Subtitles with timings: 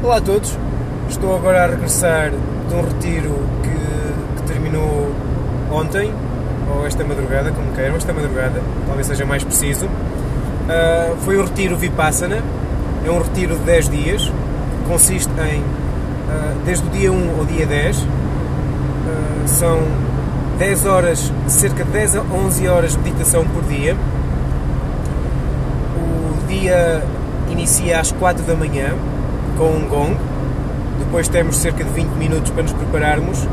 [0.00, 0.56] Olá a todos,
[1.08, 5.12] estou agora a regressar de um retiro que, que terminou
[5.72, 6.14] ontem,
[6.72, 9.86] ou esta madrugada, como queiram, esta madrugada, talvez seja mais preciso.
[9.86, 12.44] Uh, foi o retiro Vipassana,
[13.04, 14.32] é um retiro de 10 dias,
[14.86, 15.64] consiste em, uh,
[16.64, 18.06] desde o dia 1 ao dia 10, uh,
[19.46, 19.80] são
[20.60, 23.96] 10 horas, cerca de 10 a 11 horas de meditação por dia.
[25.96, 27.02] O dia
[27.50, 28.94] inicia às 4 da manhã,
[29.58, 30.16] com um gong.
[31.00, 33.46] Depois temos cerca de 20 minutos para nos prepararmos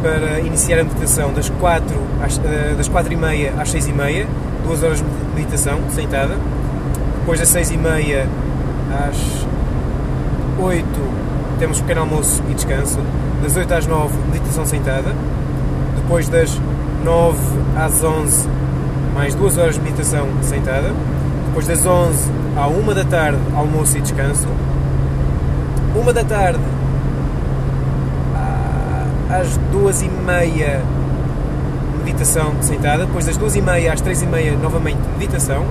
[0.00, 1.84] para iniciar a meditação das 4,
[2.22, 4.26] às, eh, das 4 e meia às 6 e meia,
[4.64, 5.04] 2 horas de
[5.34, 6.36] meditação sentada.
[7.18, 8.28] Depois das 6 e meia
[9.08, 9.46] às
[10.60, 10.86] 8
[11.58, 13.00] temos pequeno almoço e descanso.
[13.42, 15.12] Das 8 às 9 meditação sentada.
[15.96, 16.56] Depois das
[17.04, 17.38] 9
[17.76, 18.48] às 11
[19.12, 20.92] mais 2 horas de meditação sentada.
[21.48, 24.46] Depois das 11 à 1 da tarde almoço e descanso
[25.98, 26.60] uma da tarde.
[29.30, 30.80] Às duas e meia
[32.04, 35.66] meditação sentada, depois das duas e meia às três e meia novamente meditação,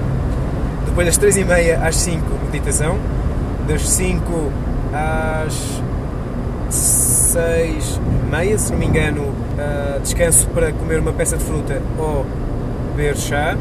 [0.86, 2.98] depois das três e meia às cinco meditação,
[3.68, 4.52] das cinco
[4.94, 5.82] às
[6.70, 11.82] seis e meia, se não me engano, uh, descanso para comer uma peça de fruta
[11.98, 12.26] ou
[12.96, 13.58] beber chá,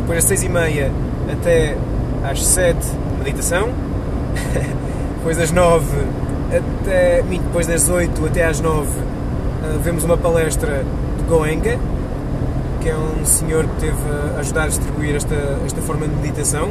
[0.00, 0.92] depois das seis e meia
[1.32, 1.76] até
[2.24, 2.86] às sete
[3.18, 3.70] meditação
[5.22, 5.86] depois das 9
[6.48, 7.22] até.
[7.22, 10.84] depois das 8 até às 9 eh, vemos uma palestra
[11.16, 11.78] de Goenga,
[12.80, 13.96] que é um senhor que teve
[14.36, 16.70] a ajudar a distribuir esta, esta forma de meditação.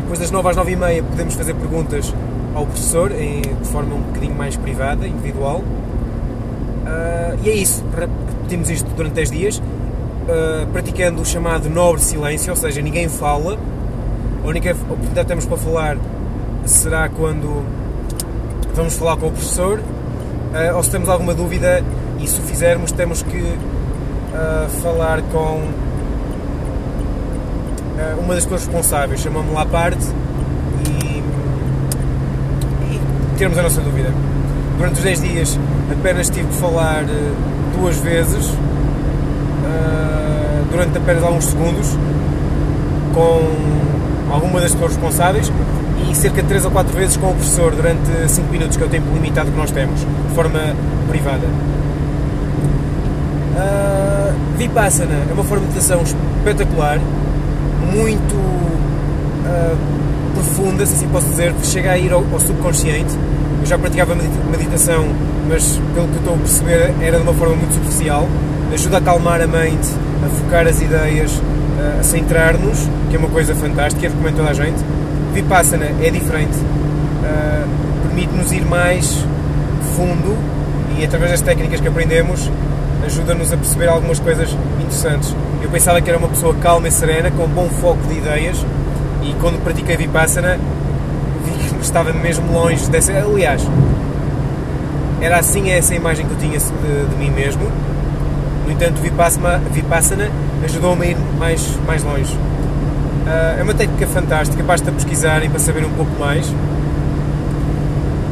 [0.00, 2.14] Depois das 9 às 9 e meia podemos fazer perguntas
[2.54, 5.58] ao professor em, de forma um bocadinho mais privada, individual.
[5.58, 12.50] Uh, e é isso, repetimos isto durante 10 dias, uh, praticando o chamado nobre silêncio,
[12.50, 13.58] ou seja, ninguém fala.
[14.42, 15.98] A única oportunidade que temos para falar
[16.64, 17.64] será quando
[18.74, 19.78] vamos falar com o professor?
[19.78, 21.82] Uh, ou se temos alguma dúvida
[22.20, 25.62] e se o fizermos temos que uh, falar com
[27.98, 30.04] uh, uma das pessoas responsáveis, chamamos lá à parte
[30.88, 31.22] e,
[32.94, 33.00] e
[33.38, 34.10] termos a nossa dúvida.
[34.76, 35.58] Durante os 10 dias
[35.90, 37.04] apenas tive que falar
[37.76, 38.50] duas vezes,
[40.70, 41.96] durante apenas alguns segundos,
[43.14, 45.52] com alguma das pessoas responsáveis
[46.12, 48.86] e cerca de 3 ou 4 vezes com o professor durante 5 minutos, que é
[48.86, 50.60] o tempo limitado que nós temos, de forma
[51.08, 51.46] privada.
[53.56, 57.00] Uh, Vipassana é uma forma de meditação espetacular,
[57.92, 59.76] muito uh,
[60.34, 63.16] profunda, se assim posso dizer, chega a ir ao, ao, subconsciente.
[63.60, 65.06] Eu já praticava meditação,
[65.48, 68.28] mas pelo que estou a perceber era de uma forma muito superficial.
[68.72, 69.88] Ajuda a acalmar a mente,
[70.24, 74.54] a focar as ideias, uh, a centrar-nos, que é uma coisa fantástica, recomendo toda a
[74.54, 74.82] gente
[75.32, 77.68] Vipassana é diferente, uh,
[78.06, 79.24] permite-nos ir mais
[79.96, 80.36] fundo
[80.98, 82.50] e através das técnicas que aprendemos
[83.04, 85.34] ajuda-nos a perceber algumas coisas interessantes.
[85.62, 88.64] Eu pensava que era uma pessoa calma e serena, com bom foco de ideias
[89.22, 90.58] e quando pratiquei Vipassana
[91.44, 93.12] vi que estava mesmo longe dessa.
[93.12, 93.62] Aliás,
[95.20, 97.62] era assim essa imagem que eu tinha de, de mim mesmo.
[98.66, 100.30] No entanto, Vipassana
[100.64, 102.36] ajudou-me a ir mais, mais longe.
[103.22, 106.52] Uh, é uma técnica fantástica, basta pesquisarem para saber um pouco mais.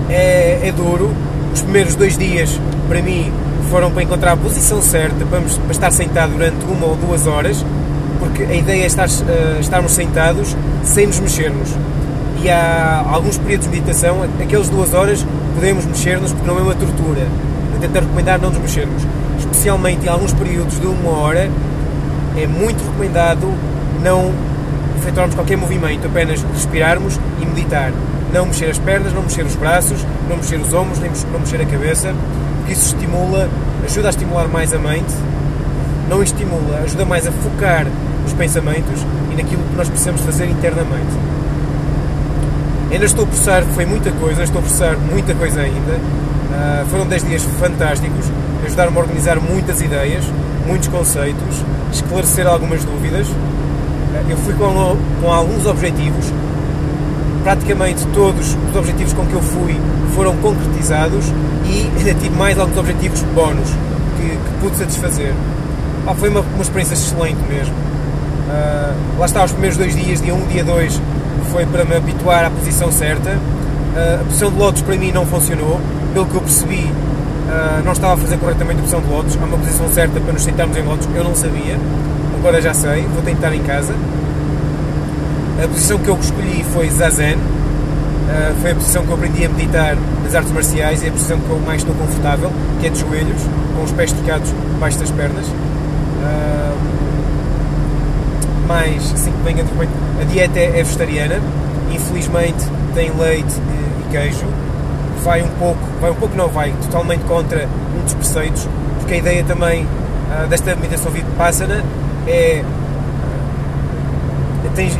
[0.09, 1.11] É, é, duro.
[1.55, 3.33] Os primeiros dois dias, para mim,
[3.71, 7.65] foram para encontrar a posição certa para, para estar sentado durante uma ou duas horas,
[8.19, 11.71] porque a ideia é estar, uh, estarmos sentados sem nos mexermos.
[12.43, 15.25] E há alguns períodos de meditação, aquelas duas horas,
[15.55, 17.27] podemos mexer-nos porque não é uma tortura.
[17.75, 19.03] Eu tento recomendar não nos mexermos.
[19.39, 21.51] Especialmente em alguns períodos de uma hora,
[22.37, 23.53] é muito recomendado
[24.03, 24.33] não
[24.99, 27.93] efetuarmos qualquer movimento, apenas respirarmos e meditar.
[28.33, 31.61] Não mexer as pernas, não mexer os braços, não mexer os ombros, nem não mexer
[31.61, 32.15] a cabeça,
[32.59, 33.49] porque isso estimula,
[33.85, 35.13] ajuda a estimular mais a mente,
[36.09, 37.87] não estimula, ajuda mais a focar
[38.27, 41.17] os pensamentos e naquilo que nós precisamos fazer internamente.
[42.91, 45.93] Ainda estou a processar, foi muita coisa, estou a processar muita coisa ainda.
[45.93, 48.27] Uh, foram 10 dias fantásticos,
[48.67, 50.25] ajudaram-me a organizar muitas ideias,
[50.67, 53.29] muitos conceitos, esclarecer algumas dúvidas
[54.29, 56.33] eu fui com, com alguns objetivos,
[57.45, 59.81] praticamente todos os objetivos com que eu fui
[60.15, 61.25] foram concretizados
[61.65, 63.69] e ainda tive mais alguns objetivos bónus
[64.17, 65.33] que, que pude satisfazer.
[66.07, 67.75] Ah, foi uma, uma experiência excelente mesmo.
[67.75, 71.01] Uh, lá está, os primeiros dois dias, dia 1 um, dia 2,
[71.53, 73.31] foi para me habituar à posição certa.
[73.31, 75.81] Uh, a posição de lotos para mim não funcionou,
[76.13, 76.93] pelo que eu percebi,
[77.85, 79.39] não estava a fazer corretamente a posição de lotos.
[79.41, 81.77] Há uma posição certa para nos sentarmos em lotos, eu não sabia
[82.41, 83.95] agora já sei, vou tentar em casa.
[85.63, 87.37] A posição que eu escolhi foi Zazen,
[88.31, 91.41] Uh, foi a posição que eu aprendi a meditar nas artes marciais e a posição
[91.41, 93.43] que eu mais estou confortável, que é de joelhos,
[93.75, 95.47] com os pés trocados debaixo das pernas.
[95.49, 96.79] Uh,
[98.69, 99.91] mais, assim que de repente,
[100.21, 101.41] a dieta é, é vegetariana,
[101.91, 102.65] infelizmente
[102.95, 104.47] tem leite e, queijo,
[105.25, 107.69] vai um pouco, vai um pouco não, vai totalmente contra
[108.05, 108.69] dos preceitos,
[109.01, 111.83] porque a ideia também uh, desta meditação vipassana
[112.27, 112.65] é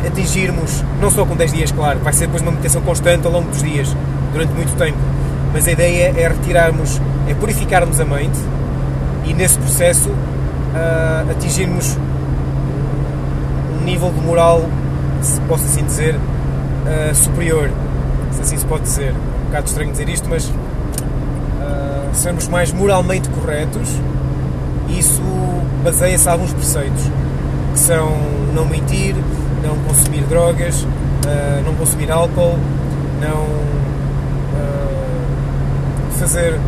[0.05, 3.49] atingirmos, não só com 10 dias, claro, vai ser depois uma meditação constante ao longo
[3.49, 3.95] dos dias,
[4.31, 4.97] durante muito tempo,
[5.53, 8.39] mas a ideia é retirarmos, é purificarmos a mente
[9.25, 11.97] e nesse processo uh, atingirmos
[13.79, 14.65] um nível de moral,
[15.21, 17.69] se posso assim dizer, uh, superior,
[18.31, 19.13] se assim se pode dizer.
[19.13, 20.53] Um bocado estranho dizer isto, mas uh,
[22.13, 23.89] sermos mais moralmente corretos,
[24.89, 25.21] isso
[25.83, 27.03] baseia-se em alguns preceitos,
[27.73, 28.11] que são
[28.53, 29.15] não mentir,
[29.63, 32.57] não consumir drogas, uh, não consumir álcool,
[33.19, 33.43] não
[34.53, 34.91] uh,
[36.19, 36.59] fazer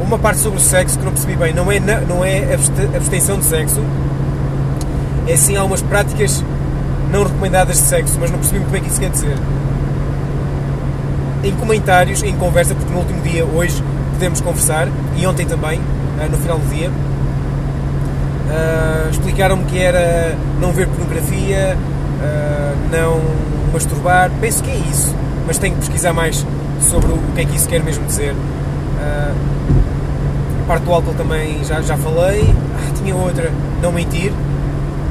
[0.00, 2.54] uma parte sobre o sexo que não percebi bem, não é, não é
[2.94, 3.82] abstenção de sexo,
[5.26, 6.44] é sim algumas práticas
[7.10, 9.36] não recomendadas de sexo, mas não percebi muito bem o que isso quer dizer.
[11.42, 13.82] Em comentários, em conversa, porque no último dia, hoje,
[14.12, 15.80] podemos conversar, e ontem também,
[16.30, 16.90] no final do dia,
[18.46, 23.20] Uh, Explicaram-me que era não ver pornografia, uh, não
[23.72, 24.30] masturbar.
[24.40, 25.14] Penso que é isso,
[25.46, 26.46] mas tenho que pesquisar mais
[26.80, 28.34] sobre o que é que isso quer mesmo dizer.
[28.98, 32.42] A parte do álcool também já, já falei.
[32.76, 33.52] Ah, tinha outra,
[33.82, 34.32] não mentir.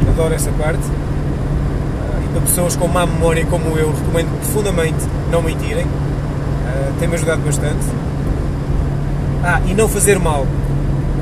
[0.09, 0.83] Adoro essa parte.
[2.23, 5.85] e para pessoas com má memória como eu, recomendo profundamente não mentirem.
[6.99, 7.85] Tem-me ajudado bastante.
[9.43, 10.45] Ah, e não fazer mal.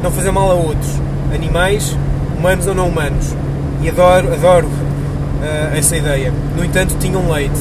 [0.04, 1.00] Não fazer mal a outros
[1.34, 1.98] animais,
[2.38, 3.34] humanos ou não humanos.
[3.82, 6.34] E adoro, adoro uh, essa ideia.
[6.58, 7.58] No entanto, tinham leite.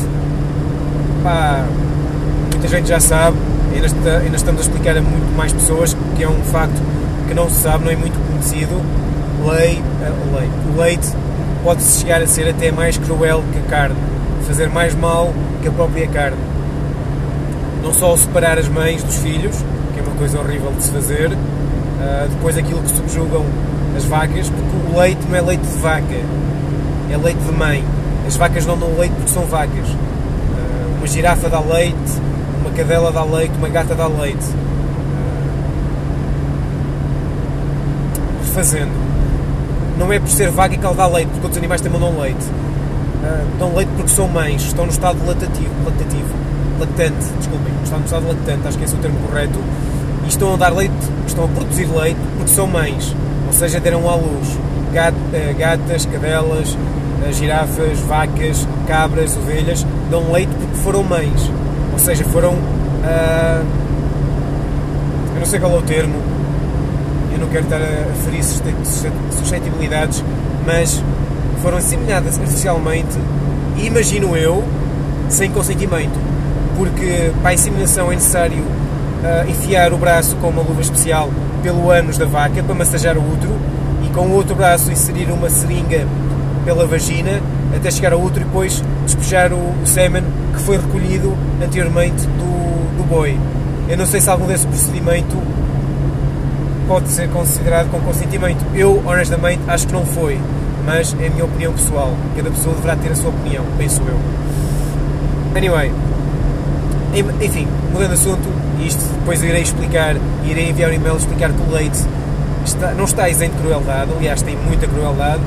[1.22, 1.64] Pá,
[2.50, 3.36] muita gente já sabe,
[3.72, 6.82] ainda, está, ainda estamos a explicar a muito mais pessoas que é um facto
[7.28, 8.74] que não se sabe, não é muito conhecido.
[9.48, 10.52] Lei, uh, leite.
[10.74, 11.08] O leite
[11.62, 13.96] pode chegar a ser até mais cruel que a carne,
[14.48, 16.38] fazer mais mal que a própria carne.
[17.84, 19.56] Não só separar as mães dos filhos,
[19.94, 21.30] que é uma coisa horrível de se fazer,
[22.02, 23.44] uh, depois aquilo que subjugam
[23.96, 26.14] as vacas, porque o leite não é leite de vaca,
[27.10, 27.84] é leite de mãe.
[28.26, 29.88] As vacas não dão leite porque são vacas.
[29.88, 32.20] Uh, uma girafa dá leite,
[32.60, 34.44] uma cadela dá leite, uma gata dá leite.
[34.44, 34.52] Uh,
[38.44, 38.92] refazendo,
[39.98, 42.44] não é por ser vaca que ela dá leite, porque outros animais também dão leite.
[42.44, 46.42] Uh, dão leite porque são mães, estão no estado latativo, latativo
[46.80, 49.58] lactante, desculpem, estão no estado lactante, acho que esse é o termo correto
[50.24, 50.94] e estão a dar leite,
[51.26, 53.14] estão a produzir leite porque são mães,
[53.46, 54.58] ou seja, deram à luz.
[54.94, 56.76] Eh, gatas, cadelas,
[57.24, 61.50] eh, girafas, vacas, cabras, ovelhas, dão leite porque foram mães,
[61.94, 62.52] ou seja, foram.
[62.52, 63.64] Uh,
[65.34, 66.14] eu não sei qual é o termo,
[67.32, 70.22] eu não quero estar a ferir suscetibilidades,
[70.66, 71.02] mas
[71.62, 73.18] foram inseminadas artificialmente,
[73.82, 74.62] imagino eu,
[75.30, 76.20] sem consentimento,
[76.76, 78.62] porque para a inseminação é necessário
[79.22, 81.30] uh, enfiar o braço com uma luva especial
[81.62, 83.54] pelo ânus da vaca para massajar o útero
[84.04, 86.06] e com o outro braço inserir uma seringa
[86.64, 87.40] pela vagina
[87.74, 90.22] até chegar ao útero e depois despejar o, o sêmen
[90.54, 93.38] que foi recolhido anteriormente do, do boi.
[93.88, 95.36] Eu não sei se algum desse procedimento
[96.86, 98.64] pode ser considerado com consentimento.
[98.74, 100.38] Eu, honestamente, acho que não foi,
[100.84, 102.12] mas é a minha opinião pessoal.
[102.36, 104.18] Cada pessoa deverá ter a sua opinião, penso eu.
[105.56, 105.92] Anyway,
[107.40, 108.48] enfim, mudando de assunto,
[108.86, 111.98] isto depois irei explicar, irei enviar um e-mail explicar que o leite
[112.64, 115.42] está, não está isento de crueldade, aliás, tem muita crueldade.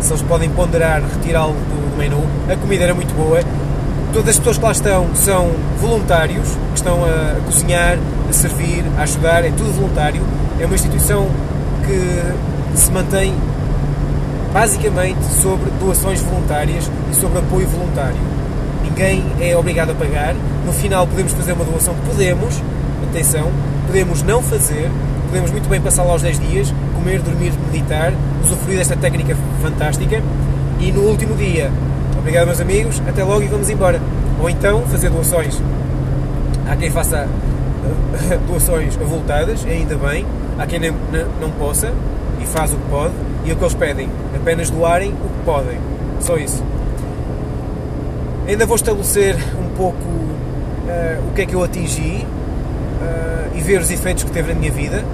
[0.00, 3.40] Se eles podem ponderar retirá-lo do, do menu, a comida era muito boa.
[4.12, 5.50] Todas as pessoas que lá estão são
[5.80, 10.22] voluntários, que estão a, a cozinhar, a servir, a ajudar, é tudo voluntário.
[10.60, 11.28] É uma instituição
[11.84, 13.34] que se mantém
[14.52, 18.36] basicamente sobre doações voluntárias e sobre apoio voluntário
[18.96, 20.34] ninguém é obrigado a pagar.
[20.64, 22.62] No final podemos fazer uma doação, podemos,
[23.04, 23.50] atenção,
[23.86, 24.90] podemos não fazer,
[25.26, 28.12] podemos muito bem passar lá os 10 dias, comer, dormir, meditar,
[28.44, 30.22] usufruir desta técnica fantástica
[30.80, 31.70] e no último dia,
[32.18, 34.00] obrigado meus amigos, até logo e vamos embora.
[34.40, 35.60] Ou então fazer doações.
[36.68, 37.28] Há quem faça
[38.30, 40.26] eh, doações avultadas, ainda bem,
[40.58, 40.94] há quem não,
[41.40, 41.92] não possa
[42.40, 45.78] e faz o que pode, e o que eles pedem, apenas doarem o que podem.
[46.20, 46.62] Só isso.
[48.46, 52.26] Ainda vou estabelecer um pouco uh, o que é que eu atingi
[53.00, 55.04] uh, e ver os efeitos que teve na minha vida.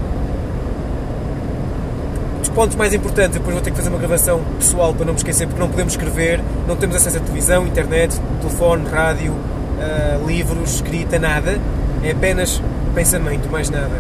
[2.55, 5.47] pontos mais importantes, depois vou ter que fazer uma gravação pessoal para não me esquecer,
[5.47, 11.19] porque não podemos escrever, não temos acesso a televisão, internet, telefone, rádio, uh, livros, escrita,
[11.19, 11.59] nada.
[12.05, 12.61] É apenas
[12.95, 13.95] pensamento, mais nada.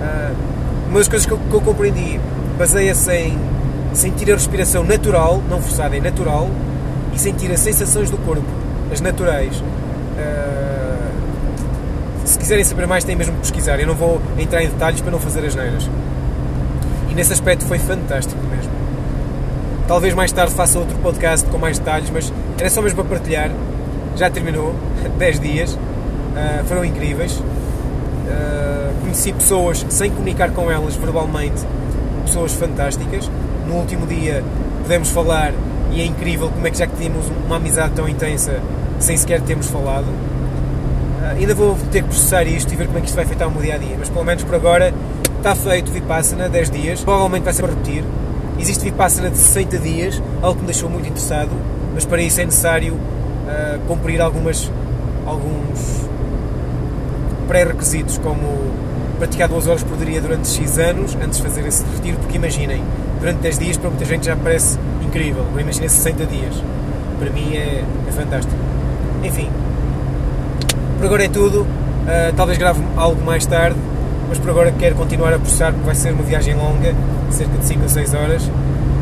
[0.00, 0.34] Uh,
[0.88, 2.20] uma das coisas que eu, que eu compreendi
[2.58, 3.38] baseia-se em
[3.92, 6.48] sentir a respiração natural, não forçada, é natural,
[7.14, 8.46] e sentir as sensações do corpo,
[8.92, 9.56] as naturais.
[9.56, 10.45] Uh,
[12.26, 13.78] se quiserem saber mais, têm mesmo que pesquisar.
[13.78, 15.88] Eu não vou entrar em detalhes para não fazer as neiras.
[17.08, 18.70] E nesse aspecto foi fantástico mesmo.
[19.86, 23.50] Talvez mais tarde faça outro podcast com mais detalhes, mas era só mesmo para partilhar.
[24.16, 24.74] Já terminou,
[25.16, 27.32] 10 dias, uh, foram incríveis.
[27.32, 31.64] Uh, conheci pessoas sem comunicar com elas verbalmente,
[32.24, 33.30] pessoas fantásticas.
[33.68, 34.42] No último dia
[34.82, 35.52] pudemos falar
[35.92, 38.60] e é incrível como é que já que tínhamos uma amizade tão intensa
[38.98, 40.06] sem sequer termos falado.
[41.26, 43.48] Uh, ainda vou ter que processar isto e ver como é que isto vai afetar
[43.48, 44.94] o meu dia a dia, mas pelo menos por agora
[45.36, 48.04] está feito Vipassana 10 dias, provavelmente vai ser para repetir.
[48.58, 51.50] Existe Vipassana de 60 dias, algo que me deixou muito interessado,
[51.94, 54.70] mas para isso é necessário uh, cumprir algumas,
[55.26, 56.06] alguns
[57.48, 58.72] pré-requisitos, como
[59.18, 62.82] praticar 2 horas por dia durante X anos antes de fazer esse retiro, porque imaginem,
[63.18, 66.54] durante 10 dias para muita gente já parece incrível, imaginem 60 dias.
[67.18, 68.54] Para mim é, é fantástico.
[69.24, 69.50] Enfim,
[70.96, 71.62] por agora é tudo.
[71.62, 73.76] Uh, talvez grave algo mais tarde,
[74.28, 76.94] mas por agora quero continuar a processar porque vai ser uma viagem longa,
[77.30, 78.42] cerca de 5 ou 6 horas.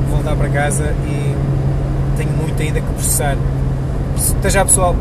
[0.08, 1.36] Vou voltar para casa e
[2.16, 3.36] tenho muito ainda que processar.
[4.38, 4.96] Até já, pessoal.